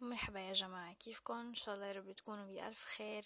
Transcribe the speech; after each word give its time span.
مرحبا 0.00 0.40
يا 0.40 0.52
جماعة 0.52 0.92
كيفكن 0.94 1.34
إن 1.38 1.54
شاء 1.54 1.74
الله 1.74 1.92
رب 1.92 2.12
تكونوا 2.12 2.46
بألف 2.46 2.84
خير. 2.84 3.24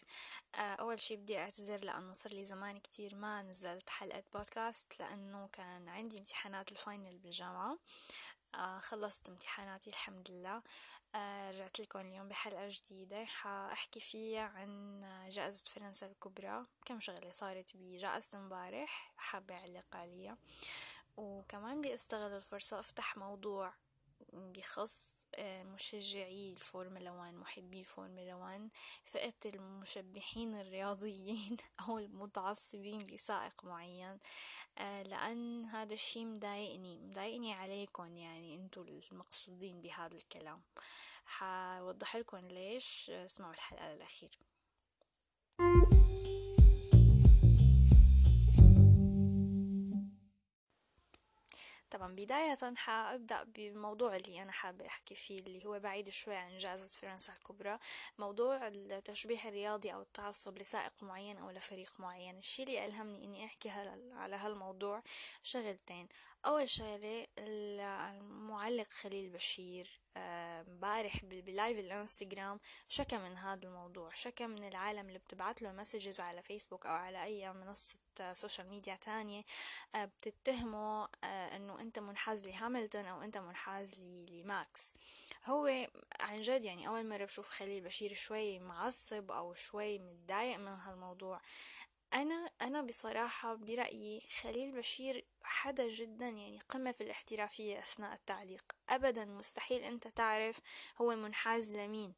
آه، 0.54 0.58
أول 0.58 1.00
شي 1.00 1.16
بدي 1.16 1.38
أعتذر 1.38 1.84
لأنه 1.84 2.12
صار 2.12 2.32
لي 2.32 2.44
زمان 2.44 2.78
كتير 2.80 3.14
ما 3.14 3.42
نزلت 3.42 3.90
حلقة 3.90 4.22
بودكاست 4.34 5.00
لأنه 5.00 5.48
كان 5.52 5.88
عندي 5.88 6.18
امتحانات 6.18 6.72
الفاينل 6.72 7.18
بالجامعة. 7.18 7.78
آه 8.54 8.78
خلصت 8.78 9.28
امتحاناتي 9.28 9.90
الحمد 9.90 10.30
لله. 10.30 10.62
آه 11.14 11.50
رجعت 11.50 11.80
لكم 11.80 11.98
اليوم 11.98 12.28
بحلقة 12.28 12.68
جديدة. 12.68 13.24
حأحكي 13.24 14.00
فيها 14.00 14.42
عن 14.42 15.00
جائزة 15.30 15.64
فرنسا 15.64 16.06
الكبرى. 16.06 16.66
كم 16.84 17.00
شغلة 17.00 17.30
صارت 17.30 17.76
بجائزة 17.76 18.38
امبارح؟ 18.38 19.12
حابة 19.16 19.54
أعلق 19.54 19.96
عليها. 19.96 20.36
وكمان 21.16 21.80
بدي 21.80 21.94
أستغل 21.94 22.32
الفرصة 22.36 22.80
أفتح 22.80 23.16
موضوع 23.16 23.74
بخص 24.32 25.14
آه، 25.34 25.62
مشجعي 25.62 26.50
الفورمولا 26.50 27.10
1 27.10 27.34
محبي 27.34 27.80
الفورمولا 27.80 28.34
1 28.34 28.68
فئة 29.04 29.34
المشبحين 29.44 30.54
الرياضيين 30.54 31.56
أو 31.88 31.98
المتعصبين 31.98 33.00
لسائق 33.00 33.64
معين 33.64 34.18
آه، 34.78 35.02
لأن 35.02 35.64
هذا 35.64 35.94
الشي 35.94 36.24
مضايقني 36.24 36.98
مضايقني 36.98 37.52
عليكم 37.52 38.16
يعني 38.16 38.56
انتو 38.56 38.82
المقصودين 39.12 39.80
بهذا 39.80 40.16
الكلام. 40.16 40.62
حوضح 41.26 42.16
لكم 42.16 42.48
ليش 42.48 43.10
اسمعوا 43.10 43.52
الحلقة 43.52 43.94
للأخير 43.94 44.38
بداية 52.22 52.74
حأبدأ 52.76 53.42
بالموضوع 53.42 54.16
اللي 54.16 54.42
أنا 54.42 54.52
حابة 54.52 54.86
أحكي 54.86 55.14
فيه 55.14 55.38
اللي 55.38 55.66
هو 55.66 55.78
بعيد 55.78 56.08
شوي 56.08 56.36
عن 56.36 56.58
جائزة 56.58 56.88
فرنسا 56.88 57.32
الكبرى. 57.32 57.78
موضوع 58.18 58.68
التشبيح 58.68 59.48
الرياضي 59.48 59.94
أو 59.94 60.02
التعصب 60.02 60.58
لسائق 60.58 60.92
معين 61.02 61.38
أو 61.38 61.50
لفريق 61.50 61.92
معين. 61.98 62.38
الشي 62.38 62.62
اللي 62.62 62.84
ألهمني 62.84 63.24
إني 63.24 63.44
أحكي 63.44 63.70
على 64.12 64.36
هالموضوع 64.36 65.02
شغلتين. 65.42 66.08
أول 66.46 66.68
شغلة 66.68 67.26
المعلق 67.38 68.88
خليل 68.88 69.30
بشير 69.30 70.00
امبارح 70.16 71.24
بال 71.24 71.42
live 71.42 71.78
الانستغرام 71.78 72.60
شكى 72.88 73.18
من 73.18 73.36
هذا 73.36 73.68
الموضوع 73.68 74.10
شكى 74.14 74.46
من 74.46 74.68
العالم 74.68 75.08
اللي 75.08 75.18
بتبعت 75.18 75.62
له 75.62 75.72
messages 75.72 76.20
على 76.20 76.42
فيسبوك 76.42 76.86
أو 76.86 76.92
على 76.92 77.24
أي 77.24 77.52
منصة 77.52 77.98
social 78.32 78.68
media 78.68 78.96
تانية 78.96 79.42
آه، 79.94 80.04
بتتهمه 80.04 81.08
آه، 81.24 81.56
إنه 81.56 81.80
أنت 81.80 81.98
منحاز 81.98 82.46
لهاملتون 82.46 83.04
أو 83.06 83.22
أنت 83.22 83.38
منحاز 83.38 83.94
لماكس. 84.30 84.94
هو 85.44 85.88
عن 86.20 86.40
جد 86.40 86.64
يعني 86.64 86.88
أول 86.88 87.08
مرة 87.08 87.24
بشوف 87.24 87.48
خليل 87.48 87.80
بشير 87.84 88.14
شوي 88.14 88.58
معصب 88.58 89.30
أو 89.30 89.54
شوي 89.54 89.98
متضايق 89.98 90.58
من 90.58 90.68
هالموضوع. 90.68 91.40
أنا 92.14 92.50
أنا 92.62 92.82
بصراحة 92.82 93.54
برأيي 93.54 94.20
خليل 94.42 94.72
بشير 94.76 95.24
حدا 95.42 95.88
جدا 95.88 96.28
يعني 96.28 96.58
قمة 96.68 96.92
في 96.92 97.00
الاحترافية 97.04 97.78
أثناء 97.78 98.12
التعليق. 98.14 98.64
أبدا 98.88 99.24
مستحيل 99.24 99.82
أنت 99.82 100.08
تعرف 100.08 100.60
هو 101.00 101.16
منحاز 101.16 101.70
لمين. 101.72 102.14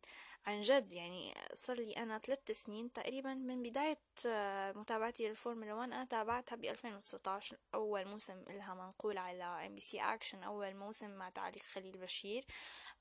عن 0.47 0.61
جد 0.61 0.93
يعني 0.93 1.35
صار 1.55 1.77
لي 1.77 1.93
أنا 1.97 2.19
ثلاث 2.19 2.51
سنين 2.51 2.93
تقريبا 2.93 3.35
من 3.35 3.63
بداية 3.63 3.99
آه، 4.27 4.73
متابعتي 4.73 5.29
للفورمولا 5.29 5.75
1 5.75 5.93
أنا 5.93 6.05
تابعتها 6.05 6.57
ب 6.57 6.65
2019 6.65 7.57
أول 7.75 8.09
موسم 8.09 8.45
إلها 8.51 8.75
منقول 8.75 9.19
على 9.19 9.45
إم 9.45 9.75
بي 9.75 9.81
سي 9.81 10.01
أكشن 10.01 10.43
أول 10.43 10.75
موسم 10.75 11.11
مع 11.11 11.31
تعليق 11.31 11.63
خليل 11.63 11.99
بشير. 11.99 12.45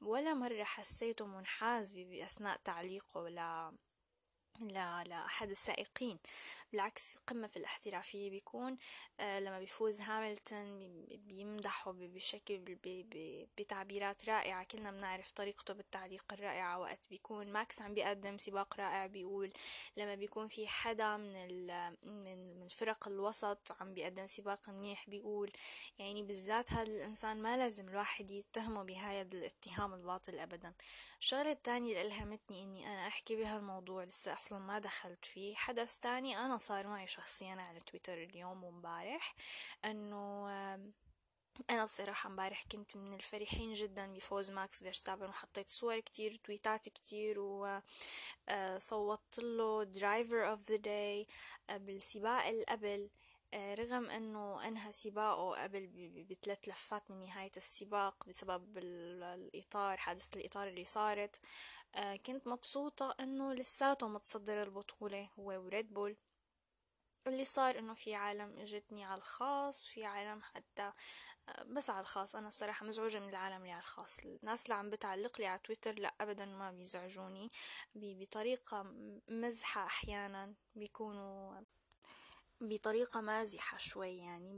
ولا 0.01 0.33
مرة 0.33 0.63
حسيته 0.63 1.25
منحاز 1.25 1.91
بأثناء 1.91 2.59
تعليقه 2.63 3.29
ل 3.29 3.39
لأحد 4.59 5.49
السائقين. 5.49 6.19
بالعكس 6.71 7.17
قمة 7.27 7.47
في 7.47 7.57
الاحترافية 7.57 8.29
بيكون 8.29 8.77
آه 9.19 9.39
لما 9.39 9.59
بيفوز 9.59 10.01
هاملتون 10.01 11.05
بيمدحه 11.11 11.91
بشكل 11.91 12.77
بتعبيرات 13.57 14.29
رائعة. 14.29 14.63
كلنا 14.63 14.91
بنعرف 14.91 15.31
طريقته 15.31 15.73
بالتعليق 15.73 16.25
الرائعة 16.33 16.79
وقت 16.79 17.07
بيكون 17.09 17.51
ماكس 17.51 17.81
عم 17.81 17.93
بيقدم 17.93 18.37
سباق 18.37 18.79
رائع 18.79 19.07
بيقول 19.07 19.53
لما 19.97 20.15
بيكون 20.15 20.47
في 20.47 20.67
حدا 20.67 21.17
من 21.17 21.93
من 22.03 22.67
فرق 22.67 23.07
الوسط 23.07 23.71
عم 23.81 23.93
بيقدم 23.93 24.27
سباق 24.27 24.69
منيح 24.69 25.09
بيقول 25.09 25.51
يعني 25.97 26.23
بالذات 26.23 26.73
هذا 26.73 26.83
الإنسان 26.83 27.41
ما 27.41 27.57
لازم 27.57 27.87
الواحد 27.89 28.31
يتهمه 28.31 28.83
بهذا 28.83 29.21
الاتهام 29.21 29.93
الباطل 29.93 30.39
أبدا. 30.39 30.73
الشغلة 31.19 31.51
الثانية 31.51 31.89
اللي 31.89 32.01
ألهمتني 32.01 32.63
إني 32.63 32.87
أنا 32.87 33.07
أحكي 33.07 33.35
بهالموضوع 33.35 34.03
لسه 34.03 34.33
أصلا 34.43 34.59
ما 34.59 34.79
دخلت 34.79 35.25
فيه. 35.25 35.55
حدث 35.55 35.97
تاني 35.97 36.37
أنا 36.37 36.57
صار 36.57 36.87
معي 36.87 37.07
شخصيا 37.07 37.55
على 37.55 37.79
تويتر 37.79 38.23
اليوم 38.23 38.63
ومبارح 38.63 39.35
إنه 39.85 40.47
أنا 41.69 41.83
بصراحة 41.83 42.29
امبارح 42.29 42.63
كنت 42.71 42.97
من 42.97 43.13
الفرحين 43.13 43.73
جدا 43.73 44.13
بفوز 44.13 44.51
ماكس 44.51 44.79
فيرستابن 44.79 45.25
وحطيت 45.25 45.69
صور 45.69 45.99
كتير 45.99 46.39
تويتات 46.43 46.89
كتير 46.89 47.39
وصوتت 47.39 49.39
آه، 49.39 49.43
له 49.43 49.83
driver 49.83 50.49
of 50.49 50.61
the 50.61 50.75
day 50.75 51.27
بالسباق 51.69 52.45
اللي 52.45 52.63
قبل. 52.63 53.09
رغم 53.53 54.09
إنه 54.09 54.67
انهى 54.67 54.91
سباقه 54.91 55.63
قبل 55.63 55.87
بثلاث 56.29 56.59
لفات 56.67 57.11
من 57.11 57.19
نهاية 57.19 57.51
السباق 57.57 58.27
بسبب 58.27 58.77
الإطار 58.77 59.97
حادثة 59.97 60.39
الإطار 60.39 60.67
اللي 60.67 60.85
صارت 60.85 61.39
آه، 61.95 62.15
كنت 62.15 62.47
مبسوطة 62.47 63.15
إنه 63.19 63.53
لساته 63.53 64.07
متصدر 64.07 64.63
البطولة 64.63 65.29
هو 65.39 65.45
وريد 65.45 65.93
بول. 65.93 66.17
اللي 67.27 67.43
صار 67.43 67.79
إنه 67.79 67.93
في 67.93 68.15
عالم 68.15 68.59
إجتني 68.59 69.05
على 69.05 69.17
الخاص 69.21 69.83
في 69.83 70.05
عالم 70.05 70.41
حتى 70.41 70.91
آه، 71.49 71.63
بس 71.63 71.89
على 71.89 71.99
الخاص. 72.01 72.35
أنا 72.35 72.47
بصراحة 72.47 72.85
مزعوجة 72.85 73.19
من 73.19 73.29
العالم 73.29 73.57
اللي 73.61 73.71
على 73.71 73.81
الخاص. 73.81 74.19
الناس 74.19 74.63
اللي 74.63 74.75
عم 74.75 74.89
بتعلق 74.89 75.39
لي 75.39 75.47
على 75.47 75.59
تويتر 75.63 75.93
لا 75.99 76.15
ابدا 76.21 76.45
ما 76.45 76.71
بيزعجوني. 76.71 77.49
بطريقة 77.95 78.83
مزحة 79.29 79.85
أحيانا. 79.85 80.53
بيكونوا 80.75 81.61
بطريقة 82.69 83.21
مازحة 83.21 83.77
شوي 83.77 84.17
يعني 84.17 84.53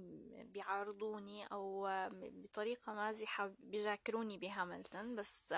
بيعارضوني 0.54 1.46
أو 1.46 1.90
بطريقة 2.14 2.94
مازحة 2.94 3.52
بيذاكروني 3.60 4.38
بهاملتون 4.38 5.16
بس 5.16 5.54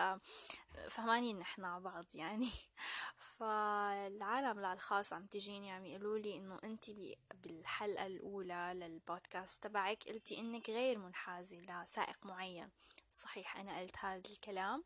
فهماني 0.90 1.34
نحن 1.34 1.63
على 1.63 1.84
بعض 1.84 2.06
يعني. 2.16 2.50
فالعالم 3.40 4.66
الخاص 4.66 5.13
عم 5.13 5.25
تجيني 5.25 5.72
عم 5.72 5.85
يقولوا 5.85 6.18
لي 6.18 6.38
إنه 6.38 6.59
أنت 6.63 6.85
بالحلقة 7.34 8.06
الأولى 8.06 8.72
للبودكاست 8.75 9.64
تبعك 9.64 10.03
قلتي 10.03 10.40
إنك 10.40 10.69
غير 10.69 10.97
منحازة 10.97 11.58
لسائق 11.58 12.25
معين. 12.25 12.69
صحيح 13.09 13.58
أنا 13.58 13.79
قلت 13.79 13.97
هذا 13.97 14.22
الكلام. 14.31 14.84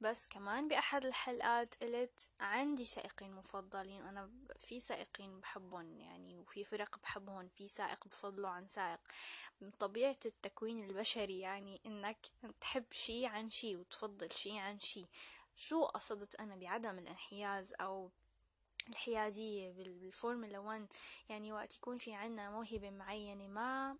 بس 0.00 0.28
كمان 0.28 0.68
بأحد 0.68 1.04
الحلقات 1.04 1.74
قلت 1.82 2.28
عندي 2.40 2.84
سائقين 2.84 3.32
مفضلين 3.32 4.02
أنا 4.02 4.30
في 4.58 4.80
سائقين 4.80 5.40
بحبهم 5.40 5.98
يعني 5.98 6.36
وفي 6.36 6.64
فرق 6.64 6.98
بحبهم 6.98 7.48
في 7.48 7.68
سائق 7.68 8.08
بفضله 8.08 8.48
عن 8.48 8.66
سائق. 8.66 9.00
من 9.60 9.70
طبيعة 9.70 10.16
التكوين 10.26 10.84
البشري 10.84 11.40
يعني 11.40 11.80
إنك 11.86 12.26
تحب 12.60 12.84
شي 12.92 13.26
عن 13.26 13.50
شي 13.50 13.76
وتفضل 13.76 14.32
شي 14.32 14.58
عن 14.58 14.80
شي 14.80 15.06
شو 15.56 15.84
قصدت 15.84 16.34
أنا 16.34 16.56
بعدم 16.56 16.98
الانحياز 16.98 17.74
أو 17.80 18.10
الحيادية 18.88 19.72
بالفورمولا 19.72 20.58
1 20.58 20.92
يعني 21.28 21.52
وقت 21.52 21.76
يكون 21.76 21.98
في 21.98 22.14
عنا 22.14 22.50
موهبة 22.50 22.90
معينة 22.90 23.48
ما 23.48 23.96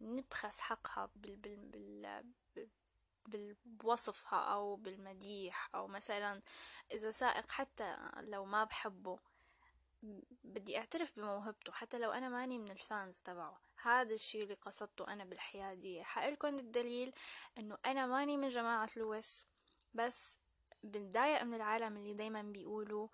نبخس 0.00 0.60
حقها 0.60 1.10
بال 1.16 1.36
بال 1.36 1.56
بال 1.56 2.24
بوصفها 3.64 4.38
أو 4.38 4.76
بالمديح 4.76 5.74
أو 5.74 5.86
مثلا 5.86 6.40
إذا 6.92 7.10
سائق 7.10 7.50
حتى 7.50 7.96
لو 8.20 8.44
ما 8.44 8.64
بحبه 8.64 9.18
بدي 10.44 10.78
أعترف 10.78 11.16
بموهبته 11.16 11.72
حتى 11.72 11.98
لو 11.98 12.10
أنا 12.10 12.28
ماني 12.28 12.58
من 12.58 12.70
ال 12.70 12.80
fans 12.80 13.20
تبعه. 13.20 13.60
هذا 13.82 14.14
الشي 14.14 14.42
اللي 14.42 14.54
قصدته 14.54 15.12
أنا 15.12 15.24
بالحيادية 15.24 16.02
حقلكن 16.02 16.58
الدليل 16.58 17.12
إنه 17.58 17.78
أنا 17.86 18.06
ماني 18.06 18.36
من 18.36 18.48
جماعة 18.48 18.88
لويس 18.96 19.46
بس 19.94 20.38
بتضايق 20.84 21.42
من 21.42 21.54
العالم 21.54 21.96
اللي 21.96 22.14
دايما 22.14 22.42
بيقولوا 22.42 23.08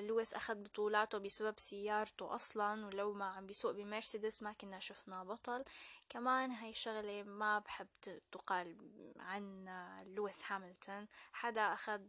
لويس 0.00 0.34
أخذ 0.34 0.54
بطولاته 0.54 1.18
بسبب 1.18 1.58
سيارته 1.58 2.34
أصلا 2.34 2.86
ولو 2.86 3.12
ما 3.12 3.24
عم 3.24 3.46
بيسوق 3.46 3.72
بمرسيدس 3.72 4.42
ما 4.42 4.52
كنا 4.52 4.78
شفنا 4.78 5.24
بطل. 5.24 5.64
كمان 6.08 6.50
هاي 6.50 6.74
شغلة 6.74 7.22
ما 7.22 7.58
بحب 7.58 7.88
تقال 8.32 8.76
عن 9.16 9.64
لويس 10.06 10.40
هاملتون. 10.52 11.06
حدا 11.32 11.72
أخذ 11.72 12.00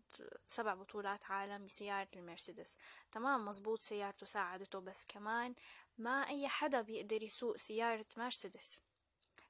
سبع 0.47 0.73
بطولات 0.73 1.25
عالم 1.25 1.65
بسيارة 1.65 2.09
المرسيدس. 2.15 2.77
تمام 3.11 3.45
مزبوط 3.45 3.79
سيارته 3.79 4.25
ساعدته 4.25 4.79
بس 4.79 5.05
كمان 5.07 5.55
ما 5.97 6.27
أي 6.27 6.47
حدا 6.47 6.81
بيقدر 6.81 7.23
يسوق 7.23 7.57
سيارة 7.57 8.05
مرسيدس. 8.17 8.81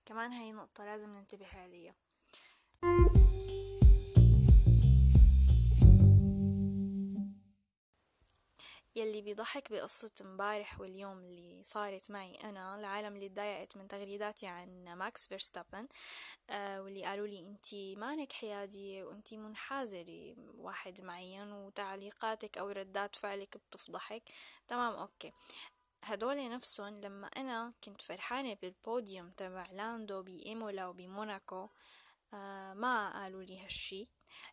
كمان 0.05 0.33
هاي 0.33 0.51
نقطة 0.51 0.85
لازم 0.85 1.09
ننتبه 1.09 1.47
عليها. 1.57 1.95
يلي 8.95 9.21
بيضحك 9.21 9.71
بقصة 9.71 10.11
امبارح 10.21 10.79
واليوم 10.79 11.17
اللي 11.19 11.63
صارت 11.63 12.11
معي 12.11 12.35
أنا 12.35 12.79
العالم 12.79 13.15
اللي 13.15 13.29
تضايقت 13.29 13.77
من 13.77 13.87
تغريداتي 13.87 14.47
عن 14.47 14.83
ماكس 14.97 15.27
فيرستابن 15.27 15.87
آه 16.49 16.81
واللي 16.81 17.03
قالوا 17.05 17.27
لي 17.27 17.39
انتي 17.39 17.95
مانك 17.95 18.31
حيادية 18.31 19.03
وانتي 19.03 19.37
منحازة 19.37 20.03
لواحد 20.03 21.01
معين 21.01 21.51
وتعليقاتك 21.51 22.57
أو 22.57 22.69
ردات 22.69 23.15
فعلك 23.15 23.57
بتفضحك. 23.57 24.23
تمام 24.67 24.93
okay. 24.93 25.31
هدول 26.03 26.49
نفسهم 26.49 26.97
لما 26.97 27.27
أنا 27.27 27.73
كنت 27.83 28.01
فرحانة 28.01 28.53
بالبوديوم 28.61 29.29
تبع 29.31 29.63
لاندو 29.71 30.23
بإيمولا 30.23 30.87
وبموناكو 30.87 31.69
آه 32.33 32.73
ما 32.73 33.13
قالوا 33.21 33.43
لي 33.43 33.59
هالشي. 33.59 34.07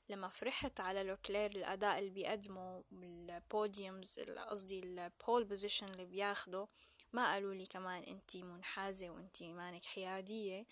لما 0.09 0.29
فرحت 0.29 0.81
على 0.81 1.03
لوكلير 1.03 1.51
الأداء 1.51 1.99
اللي 1.99 2.11
بيقدمه 2.11 2.85
بال 2.91 3.20
podiums 3.20 4.21
قصدي 4.21 4.79
ال 4.81 4.94
pole 4.94 5.45
position 5.45 5.87
اللي 5.87 6.05
بياخده 6.05 6.69
ما 7.13 7.33
قالوا 7.33 7.55
لي 7.55 7.67
كمان 7.67 8.03
انتي 8.03 8.43
منحازة 8.43 9.11
وانتي 9.11 9.53
مانك 9.53 9.85
حيادية. 9.85 10.67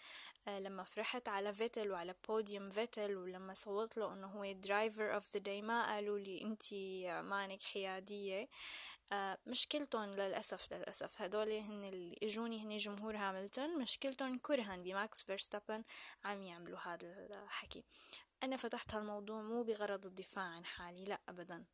آه 0.48 0.58
لما 0.58 0.84
فرحت 0.84 1.28
على 1.28 1.52
فيتل 1.54 1.90
وعلى 1.90 2.14
بوديوم 2.28 2.70
فيتل 2.70 3.16
ولما 3.16 3.54
صوت 3.54 3.96
له 3.96 4.12
إنه 4.12 4.26
هو 4.26 4.52
driver 4.52 5.14
of 5.14 5.32
the 5.32 5.40
day 5.40 5.62
ما 5.62 5.86
قالوا 5.86 6.18
لي 6.18 6.42
انتي 6.42 7.12
مانك 7.22 7.62
حيادية. 7.62 8.48
آه 9.12 9.38
مشكلتهم 9.46 10.10
للأسف 10.10 10.72
للأسف 10.72 11.22
هدول 11.22 11.52
هن 11.52 11.84
اللي 11.84 12.18
إجوني 12.22 12.64
هن 12.64 12.76
جمهور 12.76 13.16
هاملتون. 13.16 13.78
مشكلتهم 13.78 14.38
كرها 14.38 14.76
بماكس 14.76 15.22
فيرستابن 15.24 15.84
عم 16.24 16.42
يعملوا 16.42 16.78
هذا 16.78 17.26
الحكي. 17.44 17.84
أنا 18.42 18.56
فتحت 18.56 18.94
هالموضوع 18.94 19.42
مو 19.42 19.62
بغرض 19.62 20.06
الدفاع 20.06 20.44
عن 20.44 20.64
حالي 20.64 21.04
لا 21.04 21.20
أبدا. 21.28 21.64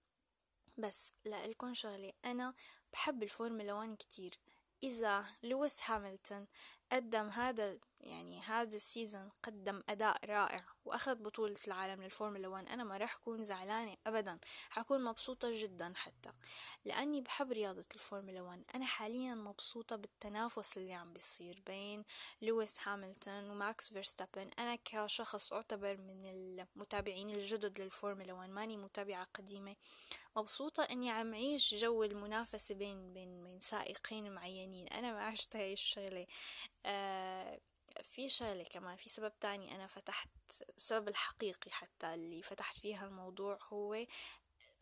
بس 0.78 1.12
لألكن 1.24 1.74
شغلة 1.74 2.12
أنا 2.24 2.54
بحب 2.92 3.22
الفورمولا 3.22 3.72
وان 3.74 3.96
كتير. 3.96 4.38
إذا 4.82 5.24
لويس 5.42 5.90
هاملتون 5.90 6.46
قدم 6.92 7.28
هذا 7.28 7.78
يعني 8.06 8.40
هذا 8.40 8.76
ال 8.76 8.84
season 8.84 9.30
قدم 9.42 9.82
أداء 9.88 10.24
رائع 10.24 10.64
وأخذ 10.84 11.14
بطولة 11.14 11.56
العالم 11.66 12.02
للفورمولا 12.02 12.48
1 12.48 12.68
أنا 12.68 12.84
ما 12.84 12.96
راح 12.96 13.14
أكون 13.14 13.44
زعلانة 13.44 13.96
أبدا 14.06 14.38
حكون 14.70 15.04
مبسوطة 15.04 15.50
جدا 15.52 15.92
حتى. 15.96 16.32
لأني 16.84 17.20
بحب 17.20 17.52
رياضة 17.52 17.84
الفورمولا 17.94 18.42
1 18.42 18.64
أنا 18.74 18.84
حاليا 18.84 19.34
مبسوطة 19.34 19.96
بالتنافس 19.96 20.76
اللي 20.76 20.94
عم 20.94 21.12
بيصير 21.12 21.62
بين 21.66 22.04
لويس 22.42 22.76
هاملتون 22.88 23.50
وماكس 23.50 23.88
فيرستابن. 23.88 24.50
أنا 24.58 24.78
كشخص 24.84 25.52
أعتبر 25.52 25.96
من 25.96 26.24
المتابعين 26.24 27.30
الجدد 27.30 27.80
للفورمولا 27.80 28.32
1 28.32 28.50
ماني 28.50 28.76
متابعة 28.76 29.26
قديمة. 29.34 29.76
مبسوطة 30.36 30.82
إني 30.82 31.10
عم 31.10 31.34
عيش 31.34 31.74
جو 31.74 32.02
المنافسة 32.02 32.74
بين 32.74 33.12
بين 33.12 33.42
بين 33.42 33.60
سائقين 33.60 34.34
معينين. 34.34 34.88
أنا 34.88 35.12
ما 35.12 35.20
عشت 35.20 35.56
هاي 35.56 35.72
الشغلة. 35.72 36.26
آه 36.86 37.60
في 38.02 38.28
شغلة 38.28 38.64
كمان 38.64 38.96
في 38.96 39.08
سبب 39.08 39.32
تاني 39.40 39.74
أنا 39.74 39.86
فتحت 39.86 40.28
السبب 40.76 41.08
الحقيقي 41.08 41.70
حتى 41.70 42.14
اللي 42.14 42.42
فتحت 42.42 42.78
فيها 42.78 43.04
الموضوع 43.04 43.58
هو 43.72 44.06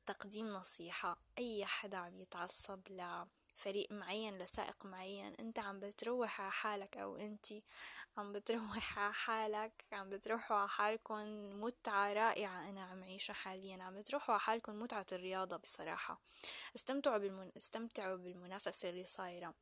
تقديم 0.07 0.49
نصيحة. 0.49 1.19
أي 1.39 1.65
حدا 1.65 1.97
عم 1.97 2.21
يتعصب 2.21 2.81
لفريق 3.57 3.93
معين 3.93 4.39
لسائق 4.39 4.87
معين 4.87 5.35
انت 5.41 5.59
عم 5.59 5.81
بتروح 5.81 6.41
على 6.41 6.51
حالك 6.53 6.97
أو 6.97 7.17
انت 7.17 7.47
عم 8.17 8.33
بتروح 8.33 8.99
على 8.99 9.13
حالك 9.13 9.85
عم 9.93 10.11
بتروحوا 10.11 10.57
على 10.57 10.69
حالكم 10.69 11.25
متعة 11.65 12.13
رائعة 12.13 12.69
أنا 12.71 12.83
عم 12.83 13.05
عيشها 13.05 13.35
حاليا. 13.35 13.83
عم 13.83 13.95
بتروحوا 13.95 14.33
على 14.35 14.41
حالكم 14.41 14.79
متعة 14.83 15.07
الرياضة 15.13 15.57
بصراحة. 15.57 16.21
استمتعوا 16.77 17.19
بالمن... 17.19 17.51
استمتعوا 17.57 18.17
بالمنافسة 18.17 18.89
اللي 18.89 19.05
صايرة. 19.05 19.55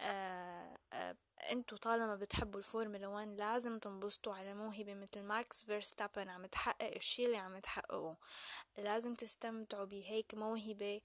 آه 0.00 0.78
آه 0.92 1.16
أنتوا 1.50 1.78
طالما 1.78 2.16
بتحبوا 2.16 2.58
الفورمولا 2.58 3.06
1 3.06 3.28
لازم 3.28 3.78
تنبسطوا 3.78 4.34
على 4.34 4.54
موهبة 4.54 4.94
مثل 4.94 5.22
ماكس 5.22 5.64
فيرستابن. 5.64 6.28
عم 6.28 6.46
تحقق 6.46 6.94
الشي 6.96 7.26
اللي 7.26 7.36
عم 7.36 7.58
تحققه 7.58 8.16
لازم 8.78 9.14
تستمتعوا 9.14 9.84
بهيك 9.84 10.34
موهبة 10.34 10.96
آه 10.96 11.00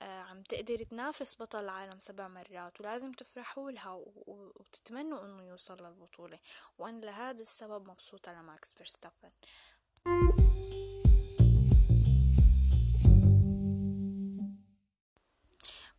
عم 0.00 0.42
تقدر 0.42 0.82
تنافس 0.82 1.42
بطل 1.42 1.60
العالم 1.60 1.98
سبع 1.98 2.28
مرات 2.28 2.80
ولازم 2.80 3.12
تفرحوا 3.12 3.70
لها 3.70 4.02
وتتمنوا 4.26 5.24
إنه 5.24 5.42
يوصل 5.42 5.86
للبطولة. 5.86 6.38
وأنا 6.78 7.06
لهذا 7.06 7.40
السبب 7.40 7.90
مبسوطة 7.90 8.32
لماكس 8.32 8.72
فيرستابن. 8.72 9.30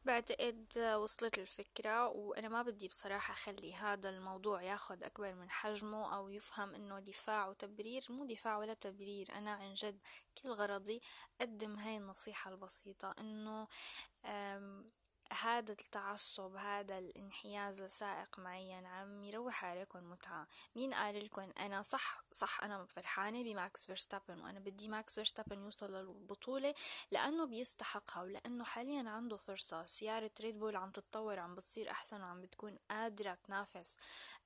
بعتقد 0.05 0.77
وصلت 0.97 1.39
الفكرة 1.39 2.07
وأنا 2.07 2.49
ما 2.49 2.61
بدي 2.61 2.87
بصراحة 2.87 3.33
أخلي 3.33 3.73
هذا 3.75 4.09
الموضوع 4.09 4.61
ياخد 4.61 5.03
أكبر 5.03 5.33
من 5.33 5.49
حجمه 5.49 6.15
أو 6.15 6.29
يفهم 6.29 6.75
إنه 6.75 6.99
دفاع 6.99 7.47
وتبرير 7.47 8.05
مو 8.09 8.25
دفاع 8.25 8.57
ولا 8.57 8.73
تبرير. 8.73 9.27
أنا 9.35 9.51
عن 9.51 9.73
جد 9.73 9.99
كل 10.43 10.49
غرضي 10.49 11.01
أقدم 11.41 11.75
هاي 11.75 11.97
النصيحة 11.97 12.51
البسيطة 12.51 13.15
إنه 13.19 13.67
هذا 15.33 15.71
التعصب 15.71 16.55
هذا 16.55 16.97
الانحياز 16.97 17.81
لسائق 17.81 18.39
معين 18.39 18.85
عم 18.85 19.23
يروح 19.23 19.65
عليكم 19.65 20.09
متعة 20.09 20.47
مين 20.75 20.93
قال 20.93 21.25
لكم 21.25 21.51
أنا 21.59 21.81
صح؟ 21.81 22.23
صح 22.31 22.63
أنا 22.63 22.85
فرحانة 22.85 23.43
بماكس 23.43 23.85
فيرستابن 23.85 24.41
وأنا 24.41 24.59
بدي 24.59 24.87
ماكس 24.87 25.15
فيرستابن 25.15 25.61
يوصل 25.61 25.93
للبطولة 25.93 26.73
لأنه 27.11 27.45
بيستحقها 27.45 28.23
ولأنه 28.23 28.63
حاليا 28.63 29.09
عنده 29.09 29.37
فرصة. 29.37 29.83
سيارة 29.85 30.31
ريد 30.41 30.59
بول 30.59 30.75
عم 30.75 30.91
تتطور 30.91 31.39
عم 31.39 31.55
بتصير 31.55 31.91
أحسن 31.91 32.21
وعم 32.21 32.41
بتكون 32.41 32.77
قادرة 32.89 33.37
تنافس 33.47 33.97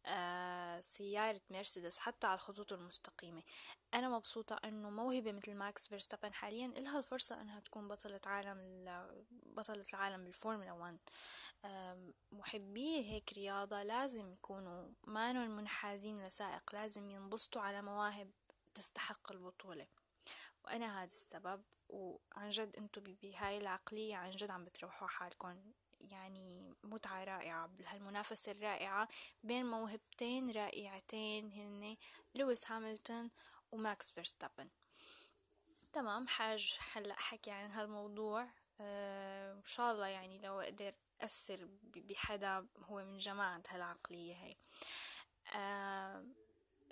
آه 0.05 0.81
سيارة 0.81 1.41
مرسيدس 1.49 1.99
حتى 1.99 2.27
على 2.27 2.35
الخطوط 2.35 2.73
المستقيمة. 2.73 3.43
أنا 3.93 4.09
مبسوطة 4.09 4.59
أنه 4.65 4.89
موهبة 4.89 5.31
مثل 5.31 5.55
ماكس 5.55 5.87
فيرستابن 5.87 6.33
حاليا 6.33 6.65
إلها 6.65 6.99
الفرصة 6.99 7.41
أنها 7.41 7.59
تكون 7.59 7.87
بطلة 7.87 8.21
عالم 8.25 8.57
بطلة 9.49 9.85
العالم 9.93 10.23
بالفورمولا 10.23 10.71
1 10.71 10.97
محبي 12.31 13.11
هيك 13.11 13.33
رياضة 13.33 13.83
لازم 13.83 14.33
يكونوا 14.33 14.89
مانو 15.07 15.55
منحازين 15.55 16.27
لسائق 16.27 16.75
لازم 16.75 17.09
ينبسطوا 17.09 17.61
على 17.61 17.81
مواهب 17.81 18.31
تستحق 18.73 19.31
البطولة. 19.31 19.87
وأنا 20.65 21.03
هذا 21.03 21.07
السبب 21.07 21.63
وعن 21.89 22.49
جد 22.49 22.75
أنتو 22.75 23.01
بهاي 23.01 23.57
العقلية 23.57 24.15
عن 24.15 24.31
جد 24.31 24.49
عم 24.49 24.65
بتروحوا 24.65 25.07
حالكم 25.07 25.73
يعني 26.01 26.73
متعة 26.83 27.23
رائعة 27.23 27.67
بهالمنافسة 27.67 28.51
الرائعة 28.51 29.07
بين 29.43 29.65
موهبتين 29.65 30.51
رائعتين 30.51 31.51
هن 31.51 31.97
لويس 32.35 32.71
هاملتون 32.71 33.31
وماكس 33.71 34.11
فيرستابن. 34.11 34.69
تمام 35.93 36.27
حاج 36.27 36.77
هلأ 36.91 37.19
حكي 37.19 37.51
عن 37.51 37.71
هالموضوع. 37.71 38.47
آه 38.81 39.53
إن 39.53 39.63
شاء 39.65 39.91
الله 39.91 40.07
يعني 40.07 40.39
لو 40.39 40.59
أقدر 40.59 40.93
أثر 41.21 41.67
بحدا 41.95 42.67
هو 42.77 43.03
من 43.03 43.17
جماعة 43.17 43.63
هالعقلية 43.69 44.35
هاي. 44.35 44.57
آه 45.55 46.25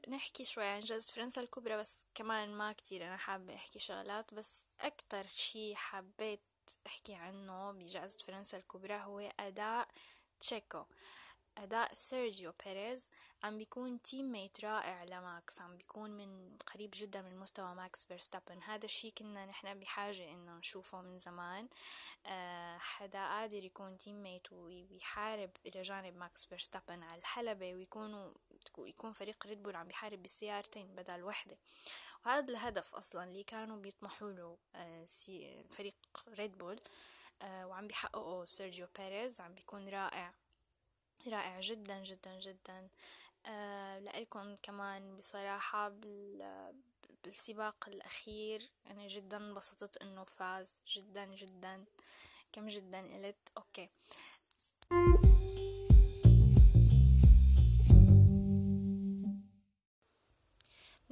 نحكي 0.07 0.45
شوي 0.45 0.65
عن 0.65 0.79
جائزة 0.79 1.13
فرنسا 1.13 1.41
الكبرى 1.41 1.77
بس 1.77 2.05
كمان 2.15 2.49
ما 2.49 2.73
كتير 2.73 3.07
أنا 3.07 3.17
حابة 3.17 3.55
أحكي 3.55 3.79
شغلات 3.79 4.33
بس 4.33 4.65
أكتر 4.81 5.27
شي 5.27 5.75
حبيت 5.75 6.41
أحكي 6.87 7.15
عنه 7.15 7.71
بجائزة 7.71 8.19
فرنسا 8.27 8.57
الكبرى 8.57 8.95
هو 8.95 9.19
أداء 9.39 9.87
تشيكو. 10.39 10.83
أداء 11.57 11.93
سيرجيو 11.93 12.53
بيريز. 12.65 13.09
عم 13.43 13.57
بيكون 13.57 14.01
teammate 14.01 14.65
رائع 14.65 15.03
لماكس. 15.03 15.61
عم 15.61 15.77
بيكون 15.77 16.09
من 16.09 16.57
قريب 16.57 16.89
جدا 16.93 17.21
من 17.21 17.37
مستوى 17.37 17.75
ماكس 17.75 18.05
فيرستابن. 18.05 18.63
هذا 18.63 18.85
الشي 18.85 19.11
كنا 19.11 19.45
نحن 19.45 19.79
بحاجة 19.79 20.31
إنه 20.31 20.57
نشوفه 20.57 21.01
من 21.01 21.19
زمان. 21.19 21.67
أه 22.25 22.77
حدا 22.77 23.27
قادر 23.27 23.63
يكون 23.63 23.97
teammate 23.97 24.51
ويحارب 24.51 25.51
إلى 25.65 25.81
جانب 25.81 26.17
ماكس 26.17 26.45
فيرستابن 26.45 27.03
على 27.03 27.19
الحلبة 27.19 27.73
ويكونوا 27.73 28.33
يكون 28.77 29.11
فريق 29.11 29.47
ريد 29.47 29.63
بول 29.63 29.75
عم 29.75 29.87
بيحارب 29.87 30.23
بسيارتين 30.23 30.95
بدل 30.95 31.23
وحدة. 31.23 31.57
وهذا 32.25 32.51
الهدف 32.51 32.95
أصلا 32.95 33.23
اللي 33.23 33.43
كانوا 33.43 33.77
بيطمحوا 33.77 34.31
له 34.31 34.57
فريق 35.69 35.95
ريد 36.27 36.57
بول 36.57 36.79
وعم 37.43 37.87
بيحققوا 37.87 38.45
سيرجيو 38.45 38.87
بيريز. 38.97 39.41
عم 39.41 39.53
بيكون 39.53 39.89
رائع. 39.89 40.33
رائع 41.27 41.59
جدا 41.59 42.03
جدا 42.03 42.39
جدا. 42.39 42.89
آه 43.45 43.99
لإلكم 43.99 44.55
كمان 44.55 45.17
بصراحة 45.17 45.93
بالسباق 47.23 47.85
الأخير. 47.87 48.69
أنا 48.91 49.07
جدا 49.07 49.37
انبسطت 49.37 49.97
إنه 49.97 50.23
فاز. 50.23 50.81
جدا 50.87 51.25
جدا. 51.25 51.85
كم 52.51 52.67
جدا 52.67 52.99
قلت 52.99 53.49
okay. 53.57 53.89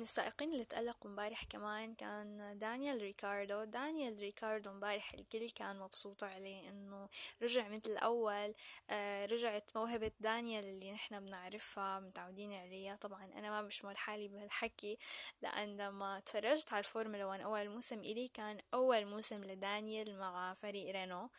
السائقين 0.06 0.54
اللي 0.54 0.66
تألقوا 0.66 1.12
مبارح 1.12 1.44
كمان 1.44 1.96
كان 1.96 2.58
دانيال 2.58 3.02
ريكاردو. 3.02 3.64
دانيال 3.64 4.20
ريكاردو 4.20 4.72
مبارح 4.72 5.14
الكل 5.14 5.50
كان 5.50 5.80
مبسوط 5.80 6.24
عليه 6.24 6.70
إنه 6.70 7.08
رجع 7.42 7.68
مثل 7.68 7.92
الأول. 7.92 8.54
آه 8.90 9.26
رجعت 9.26 9.72
موهبة 9.76 10.12
دانيال 10.20 10.66
اللي 10.66 10.92
نحن 10.92 11.26
بنعرفها 11.26 12.00
متعودين 12.00 12.54
عليها. 12.54 12.96
طبعا 12.96 13.26
أنا 13.26 13.50
ما 13.50 13.62
بشمل 13.62 13.98
حالي 13.98 14.28
بهالحكي 14.28 14.98
لأن 15.42 15.78
لما 15.78 16.20
تفرجت 16.20 16.74
على 16.74 16.80
الفورمولا 16.80 17.26
1 17.26 17.42
أول 17.42 17.70
موسم 17.70 18.00
إلي 18.00 18.28
كان 18.28 18.58
أول 18.74 19.06
موسم 19.06 19.44
لدانيال 19.44 20.20
مع 20.20 20.54
فريق 20.54 20.92
رينو. 20.96 21.30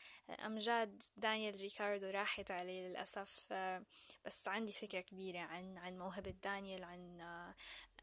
أمجاد 0.47 1.03
دانيال 1.17 1.57
ريكاردو 1.57 2.11
راحت 2.11 2.51
عليه 2.51 2.89
للأسف. 2.89 3.47
آه 3.53 3.83
بس 4.27 4.49
عندي 4.49 4.73
فكرة 4.73 5.01
كبيرة 5.01 5.39
عن 5.39 5.77
عن 5.79 5.99
موهبة 5.99 6.31
دانيال 6.31 6.85
عن 6.85 7.21
آه 7.21 7.55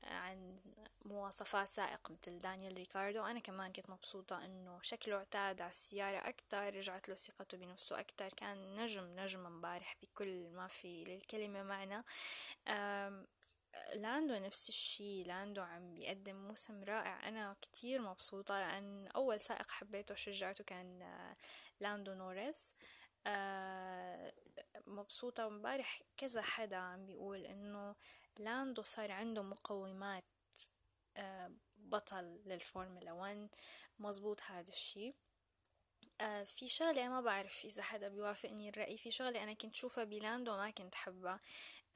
عن 0.06 0.60
مواصفات 1.06 1.68
سائق 1.68 2.12
مثل 2.12 2.40
دانيال 2.40 2.74
ريكاردو. 2.74 3.26
أنا 3.26 3.40
كمان 3.40 3.72
كنت 3.72 3.90
مبسوطة 3.90 4.46
إنه 4.46 4.80
شكله 4.82 5.18
اعتاد 5.18 5.62
على 5.62 5.70
السيارة 5.70 6.30
أكتر 6.30 6.76
رجعت 6.76 7.10
له 7.10 7.16
ثقته 7.16 7.58
بنفسه 7.58 8.00
أكتر. 8.00 8.30
كان 8.30 8.76
نجم 8.76 9.20
نجم 9.20 9.46
امبارح 9.46 9.96
بكل 10.02 10.50
ما 10.50 10.68
في 10.68 11.04
للكلمة 11.04 11.64
معنى 11.64 12.04
لاندو 13.94 14.36
نفس 14.36 14.70
الشي 14.70 15.24
لاندو 15.24 15.62
عم 15.62 15.94
بيقدم 15.94 16.36
موسم 16.36 16.84
رائع. 16.84 17.28
أنا 17.28 17.56
كتير 17.62 18.02
مبسوطة 18.02 18.60
لأن 18.60 19.08
أول 19.08 19.42
سائق 19.42 19.72
حبيته 19.72 20.14
وشجعته 20.14 20.64
كان 20.64 21.02
آه، 21.02 21.36
لاندو 21.80 22.14
نوريس. 22.14 22.76
آه، 23.28 24.34
مبسوطة. 24.88 25.48
ومبارح 25.48 26.02
كذا 26.18 26.42
حدا 26.42 26.78
عم 26.78 27.06
بيقول 27.06 27.46
إنه 27.46 27.96
لاندو 28.40 28.82
صار 28.84 29.12
عنده 29.12 29.42
مقومات 29.42 30.24
آه، 31.18 31.52
بطل 31.78 32.40
للفورمولا 32.46 33.12
1 33.12 33.50
مزبوط 34.00 34.42
هذا 34.42 34.70
الشي 34.70 35.14
آه، 36.22 36.44
في 36.44 36.68
شغلة 36.68 37.10
ما 37.10 37.22
بعرف 37.22 37.66
إذا 37.66 37.84
حدا 37.84 38.08
بيوافقني 38.08 38.70
الرأي. 38.70 38.98
في 38.98 39.12
شغلة 39.12 39.44
أنا 39.44 39.54
كنت 39.54 39.76
شوفها 39.76 40.04
بلاندو 40.04 40.58
ما 40.58 40.70
كنت 40.70 40.96
حبها. 40.96 41.40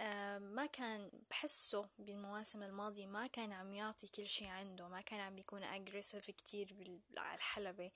آه، 0.02 0.38
ما 0.38 0.66
كان 0.66 1.12
بحسه 1.30 1.90
بالمواسم 2.00 2.64
الماضية 2.64 3.06
ما 3.06 3.28
كان 3.28 3.54
عم 3.54 3.74
يعطي 3.74 4.08
كل 4.08 4.28
شي 4.28 4.46
عنده. 4.48 4.88
ما 4.88 5.02
كان 5.02 5.20
عم 5.20 5.36
بيكون 5.36 5.64
aggressive 5.64 6.32
كتير 6.32 7.00
على 7.18 7.38
الحلبة. 7.38 7.92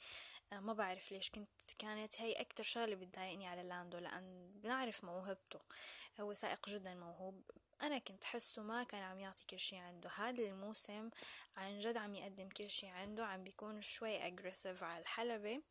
ما 0.52 0.74
بعرف 0.74 1.12
ليش. 1.12 1.30
كنت 1.30 1.50
كانت 1.80 2.22
هي 2.22 2.34
أكتر 2.34 2.64
شغلة 2.64 2.96
بتضايقني 2.96 3.48
على 3.48 3.64
لاندو 3.64 3.98
لأن 3.98 4.52
بنعرف 4.56 5.04
موهبته. 5.04 5.60
هو 6.20 6.34
سائق 6.34 6.70
جدا 6.70 6.94
موهوب. 6.96 7.44
أنا 7.82 7.98
كنت 8.00 8.24
حسه 8.24 8.62
ما 8.62 8.84
كان 8.84 9.02
عم 9.02 9.20
يعطي 9.20 9.46
كل 9.46 9.60
شي 9.60 9.78
عنده. 9.78 10.10
هذا 10.10 10.44
الموسم 10.44 11.10
عن 11.56 11.80
جد 11.80 11.98
عم 11.98 12.16
يقدم 12.16 12.50
كل 12.50 12.70
شي 12.70 12.88
عنده 12.88 13.26
عم 13.26 13.44
بيكون 13.44 13.82
شوي 13.82 14.28
aggressive 14.28 14.84
على 14.84 15.02
الحلبة. 15.02 15.62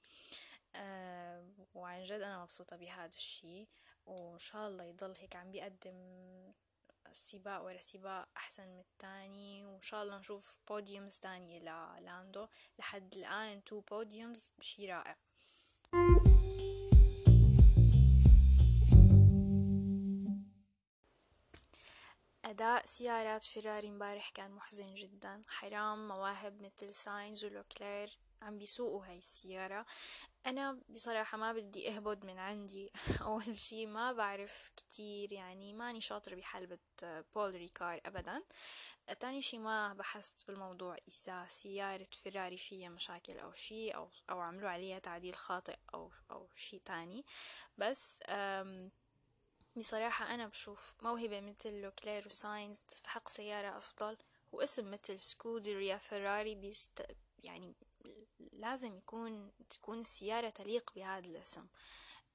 أه 0.74 1.48
وعن 1.74 2.04
جد 2.04 2.20
أنا 2.20 2.42
مبسوطة 2.42 2.76
بهذا 2.76 3.14
الشي. 3.14 3.68
وإن 4.06 4.38
شاء 4.38 4.68
الله 4.68 4.84
يضل 4.84 5.14
هيك 5.16 5.36
عم 5.36 5.50
بيقدم 5.50 6.52
سباق 7.10 7.62
ورا 7.62 7.78
سباق 7.78 8.28
أحسن 8.36 8.68
من 8.68 8.80
التاني. 8.80 9.64
وإن 9.64 9.80
شاء 9.80 10.02
الله 10.02 10.18
نشوف 10.18 10.58
podiums 10.68 11.18
تانية 11.18 11.58
للاندو 11.58 12.46
لحد 12.78 13.14
الآن 13.16 13.64
two 13.64 13.80
podiums 13.80 14.50
شي 14.60 14.92
رائع. 14.92 15.16
أداء 22.60 22.86
سيارات 22.86 23.44
فيراري 23.44 23.88
امبارح 23.88 24.30
كان 24.30 24.50
محزن 24.50 24.94
جدا. 24.94 25.42
حرام 25.48 26.08
مواهب 26.08 26.62
مثل 26.62 26.94
ساينز 26.94 27.44
ولوكلير 27.44 28.18
عم 28.42 28.58
بيسوقوا 28.58 29.06
هاي 29.06 29.18
السيارة. 29.18 29.86
أنا 30.46 30.80
بصراحة 30.88 31.38
ما 31.38 31.52
بدي 31.52 31.88
أهبد 31.88 32.24
من 32.24 32.38
عندي. 32.38 32.90
أول 33.26 33.58
شي 33.58 33.86
ما 33.86 34.12
بعرف 34.12 34.70
كتير 34.76 35.32
يعني 35.32 35.72
ماني 35.74 36.00
شاطرة 36.00 36.34
بحلبة 36.34 36.78
بول 37.34 37.54
ريكار 37.54 38.00
أبدا. 38.06 38.42
تاني 39.20 39.42
شي 39.42 39.58
ما 39.58 39.92
بحثت 39.94 40.46
بالموضوع 40.46 40.96
إذا 41.08 41.46
سيارة 41.48 42.08
فيراري 42.12 42.56
فيها 42.56 42.88
مشاكل 42.88 43.38
أو 43.38 43.52
شي 43.52 43.90
أو, 43.90 44.10
أو 44.30 44.40
عملوا 44.40 44.70
عليها 44.70 44.98
تعديل 44.98 45.34
خاطئ 45.34 45.76
أو, 45.94 46.10
أو 46.30 46.48
شي 46.54 46.78
تاني. 46.78 47.24
بس 47.78 48.20
بصراحة 49.76 50.34
أنا 50.34 50.46
بشوف 50.46 50.94
موهبة 51.02 51.40
مثل 51.40 51.80
لوكلير 51.80 52.26
وساينز 52.26 52.80
تستحق 52.88 53.28
سيارة 53.28 53.78
أفضل 53.78 54.16
واسم 54.52 54.90
مثل 54.90 55.20
سكوديريا 55.20 55.80
فيراري 55.80 56.54
بيست 56.54 57.06
يعني 57.38 57.74
لازم 58.52 58.96
يكون 58.96 59.52
تكون 59.70 60.00
السيارة 60.00 60.50
تليق 60.50 60.92
بهذا 60.94 61.26
الاسم. 61.26 61.66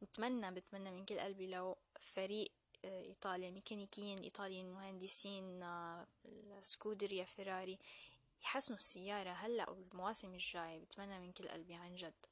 بتمنى 0.02 0.52
بتمنى 0.52 0.92
من 0.92 1.06
كل 1.06 1.20
قلبي 1.20 1.48
لو 1.48 1.78
فريق 2.00 2.52
آه، 2.86 3.02
إيطاليا 3.02 3.52
ميكانيكيين 3.52 4.18
إيطاليين 4.20 4.74
مهندسين 4.74 5.64
آه، 5.64 6.08
سكوديريا 6.62 7.14
فيراري 7.14 7.80
يحسنوا 8.44 8.78
السيارة 8.78 9.30
هلأ 9.30 9.70
والمواسم 9.70 10.34
الجاية. 10.34 10.80
بتمنى 10.80 11.20
من 11.20 11.32
كل 11.32 11.48
قلبي 11.48 11.74
عن 11.76 11.96
جد. 11.96 12.26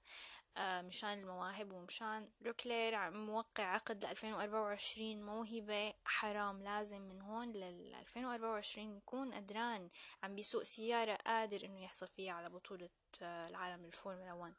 مشان 0.59 1.19
المواهب 1.19 1.73
ومشان 1.73 2.29
لوكلير 2.45 2.95
عم 2.95 3.25
موقع 3.25 3.63
عقد 3.63 4.03
ل 4.03 4.07
2024 4.07 5.21
موهبة 5.21 5.93
حرام. 6.05 6.63
لازم 6.63 7.01
من 7.01 7.21
هون 7.21 7.51
لل 7.51 7.95
2024 7.95 8.97
يكون 8.97 9.33
قدران 9.33 9.89
عم 10.23 10.35
بيسوق 10.35 10.63
سيارة 10.63 11.15
قادر 11.15 11.65
إنه 11.65 11.83
يحصل 11.83 12.07
فيها 12.07 12.33
على 12.33 12.49
بطولة 12.49 12.89
آه، 13.21 13.47
العالم 13.47 13.85
الفورمولا 13.85 14.33
1 14.33 14.53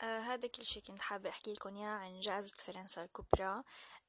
آه 0.00 0.18
هذا 0.18 0.48
كل 0.48 0.64
شي 0.64 0.80
كنت 0.80 1.02
حابة 1.02 1.30
أحكي 1.30 1.52
لكم 1.52 1.76
إياه 1.76 1.86
عن 1.88 2.20
جائزة 2.20 2.56
فرنسا 2.56 3.04
الكبرى. 3.04 3.62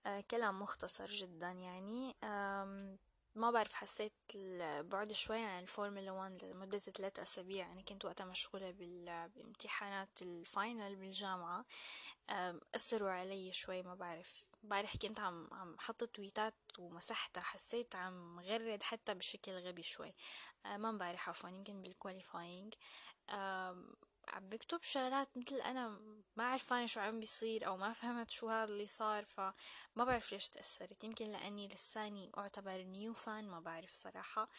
آه 0.06 0.22
كلام 0.32 0.60
مختصر 0.60 1.08
جدا 1.08 1.52
يعني. 1.52 2.16
ما 3.36 3.52
بعرف 3.52 3.74
حسيت 3.74 4.14
البعد 4.36 5.12
شوي 5.12 5.46
عن 5.46 5.64
الفورمولا 5.64 6.12
1 6.12 6.46
لمدة 6.46 6.80
ثلاث 6.80 7.20
أسابيع. 7.20 7.68
يعني 7.68 7.84
كنت 7.84 8.06
وقتها 8.06 8.26
مشغولة 8.26 8.72
بامتحانات 9.36 10.22
ال 10.22 10.34
final 10.34 10.96
بالجامعة. 10.96 11.66
أثروا 12.76 13.10
علي 13.10 13.54
شوي 13.54 13.82
ما 13.82 13.96
بعرف. 13.96 14.44
امبارح 14.64 14.98
كنت 14.98 15.20
عم 15.20 15.54
عم 15.54 15.76
حط 15.80 16.04
تويتات 16.04 16.54
ومسحتها. 16.80 17.44
حسيت 17.44 17.96
عم 17.96 18.40
غرد 18.40 18.84
حتى 18.84 19.14
بشكل 19.14 19.52
غبي 19.52 19.84
شوي. 19.84 20.14
ما 20.66 20.90
امبارح 20.90 21.30
عفوا 21.30 21.50
يمكن 21.50 21.82
بال 21.82 21.97
qualifying 21.97 22.74
عم 24.28 24.50
بكتب 24.50 24.84
شغلات 24.84 25.38
مثل 25.38 25.56
أنا 25.56 26.00
ما 26.36 26.44
عرفانة 26.44 26.86
شو 26.86 27.00
عم 27.00 27.20
بيصير 27.20 27.68
أو 27.68 27.78
ما 27.78 27.94
فهمت 27.94 28.30
شو 28.32 28.50
هذا 28.50 28.72
اللي 28.72 28.88
صار 28.88 29.26
فما 29.26 29.54
بعرف 29.96 30.32
ليش 30.32 30.50
تأثرت. 30.50 31.04
يمكن 31.04 31.32
لأني 31.32 31.68
لساني 31.68 32.32
أعتبر 32.38 32.78
new 32.78 33.14
fan 33.14 33.48
ما 33.48 33.60
بعرف 33.60 33.94
صراحة. 33.94 34.50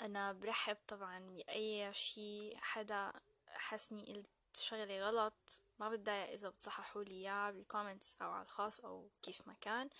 أنا 0.00 0.32
برحب 0.32 0.76
طبعا 0.88 1.18
بأي 1.18 1.94
شي 1.94 2.56
حدا 2.56 3.12
حس 3.48 3.76
إني 3.76 4.04
قلت 4.14 4.30
شغلة 4.54 5.00
غلط. 5.00 5.60
ما 5.78 5.88
بتضايق 5.88 6.30
إذا 6.30 6.48
بتصححوا 6.48 7.04
لي 7.04 7.14
اياه 7.14 7.50
بال 7.50 7.63
comments 7.63 8.16
أو 8.22 8.30
على 8.30 8.42
الخاص 8.44 8.80
أو 8.80 9.10
كيف 9.22 9.48
ما 9.48 9.54
كان. 9.60 9.90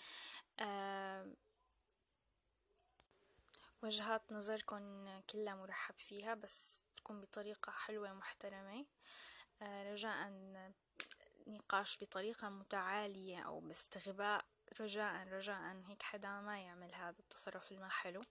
وجهات 3.83 4.31
نظركم 4.31 5.09
كلها 5.29 5.55
مرحب 5.55 5.95
فيها 5.97 6.33
بس 6.33 6.83
تكون 7.03 7.21
بطريقة 7.21 7.71
حلوة 7.71 8.13
محترمة. 8.13 8.85
آه، 9.61 9.93
رجاء 9.93 10.33
نقاش 11.47 12.03
بطريقة 12.03 12.49
متعالية 12.49 13.39
أو 13.39 13.59
باستغباء. 13.59 14.45
رجاء 14.79 15.27
رجاء 15.27 15.83
هيك 15.87 16.01
حدا 16.01 16.41
ما 16.41 16.59
يعمل 16.59 16.95
هذا 16.95 17.19
التصرف 17.19 17.71
الما 17.71 17.89
حلو 17.89 18.21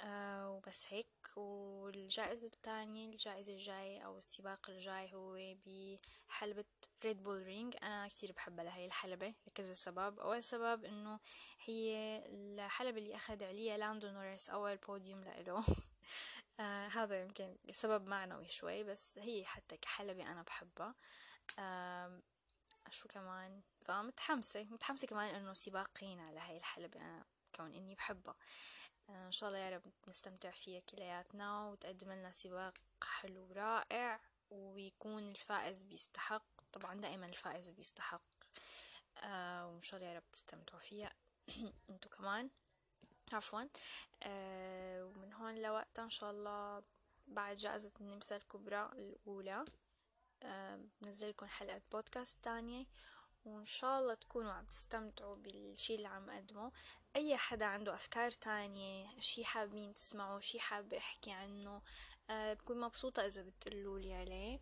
آه 0.00 0.50
وبس 0.50 0.86
هيك. 0.88 1.06
والجائزة 1.36 2.46
الثانية 2.46 3.06
الجائزة 3.10 3.52
الجاية 3.52 4.00
أو 4.00 4.18
السباق 4.18 4.70
الجاي 4.70 5.14
هو 5.14 5.54
بحلبة 5.66 6.64
ريد 7.04 7.22
بول 7.22 7.42
رينج 7.42 7.76
أنا 7.82 8.08
كتير 8.08 8.32
بحبها 8.32 8.64
لهي 8.64 8.86
الحلبة 8.86 9.34
لكذا 9.46 9.74
سبب. 9.74 10.18
أول 10.20 10.44
سبب 10.44 10.84
إنه 10.84 11.20
هي 11.64 11.96
الحلبة 12.26 12.98
اللي 12.98 13.16
أخذ 13.16 13.44
عليها 13.44 13.76
لاندو 13.76 14.08
نوريس 14.08 14.50
أول 14.50 14.76
بوديوم 14.76 15.24
لإله. 15.24 15.64
آه 16.60 16.88
هذا 16.88 17.20
يمكن 17.20 17.56
سبب 17.72 18.06
معنوي 18.06 18.48
شوي 18.48 18.84
بس 18.84 19.18
هي 19.18 19.44
حتى 19.44 19.76
كحلبة 19.76 20.22
أنا 20.32 20.42
بحبها 20.42 20.94
آه 21.58 22.22
شو 22.90 23.08
كمان؟ 23.08 23.62
فمتحمسة 23.80 24.64
متحمسة. 24.64 25.06
كمان 25.06 25.34
إنه 25.34 25.52
سباقين 25.54 26.20
على 26.20 26.40
هاي 26.40 26.56
الحلبة 26.56 27.00
أنا 27.00 27.24
كون 27.54 27.74
إني 27.74 27.94
بحبها 27.94 28.34
آه 29.10 29.26
إن 29.26 29.32
شاء 29.32 29.48
الله 29.48 29.58
يا 29.60 29.70
رب 29.76 29.82
نستمتع 30.08 30.50
فيها 30.50 30.80
كلياتنا 30.80 31.66
وتقدم 31.68 32.12
لنا 32.12 32.30
سباق 32.30 32.74
حلو 33.04 33.48
ورائع 33.50 34.20
ويكون 34.50 35.30
الفائز 35.30 35.82
بيستحق. 35.82 36.44
طبعا 36.72 36.94
دائما 37.00 37.26
الفائز 37.26 37.70
بيستحق. 37.70 38.22
آه 39.18 39.66
وإن 39.68 39.82
شاء 39.82 40.00
الله 40.00 40.12
يا 40.12 40.16
رب 40.16 40.30
تستمتعوا 40.32 40.80
فيها. 40.80 41.12
انتو 41.90 42.08
كمان. 42.08 42.50
عفوا. 43.34 43.62
آه 44.22 45.04
ومن 45.04 45.32
هون 45.32 45.54
لوقتها 45.62 46.04
إن 46.04 46.10
شاء 46.10 46.30
الله 46.30 46.82
بعد 47.26 47.56
جائزة 47.56 47.92
النمسا 48.00 48.36
الكبرى 48.36 48.90
الأولى 48.92 49.64
آه 50.42 50.80
بنزل 51.00 51.28
لكم 51.28 51.46
حلقة 51.46 51.82
بودكاست 51.92 52.36
تانية 52.42 52.86
وإن 53.44 53.64
شاء 53.64 53.98
الله 54.00 54.14
تكونوا 54.14 54.52
عم 54.52 54.64
تستمتعوا 54.66 55.36
بالشي 55.36 55.94
اللي 55.94 56.08
عم 56.08 56.30
أقدمه. 56.30 56.72
أي 57.16 57.36
حدا 57.36 57.64
عنده 57.66 57.94
أفكار 57.94 58.30
تانية 58.30 59.20
شي 59.20 59.44
حابين 59.44 59.94
تسمعوا 59.94 60.40
شي 60.40 60.60
حاب 60.60 60.94
أحكي 60.94 61.32
عنه 61.32 61.82
أه 62.30 62.54
بكون 62.54 62.80
مبسوطة 62.80 63.26
إذا 63.26 63.42
بتقولولي 63.42 64.14
عليه. 64.14 64.60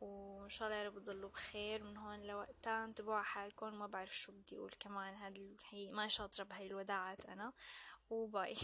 وإن 0.00 0.48
شاء 0.48 0.68
الله 0.68 0.78
يا 0.78 0.88
رب 0.88 0.98
تضلوا 0.98 1.30
بخير. 1.30 1.82
من 1.84 1.96
هون 1.96 2.22
لوقتها 2.22 2.84
انتبهوا 2.84 3.14
على 3.14 3.24
حالكم 3.24 3.78
ما 3.78 3.86
بعرف 3.86 4.16
شو 4.16 4.32
بدي 4.32 4.56
أقول 4.56 4.72
كمان. 4.80 5.14
هاد 5.14 5.56
هي 5.70 5.90
ما 5.90 6.08
شاطرة 6.08 6.44
بهاي 6.44 6.66
الوداعات 6.66 7.26
أنا. 7.26 7.52
Oh 8.08 8.28
bye. 8.28 8.54